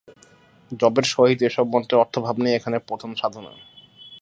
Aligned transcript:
জপের 0.71 1.05
সহিত 1.13 1.39
এই 1.43 1.53
সব 1.57 1.65
মন্ত্রের 1.73 2.01
অর্থভাবনাই 2.03 2.57
এখানে 2.59 2.77
প্রধান 2.87 3.11
সাধনা। 3.15 3.51